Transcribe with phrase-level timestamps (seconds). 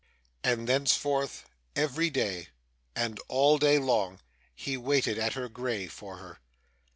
[0.43, 1.45] And thenceforth,
[1.75, 2.47] every day,
[2.95, 4.19] and all day long,
[4.55, 6.39] he waited at her grave, for her.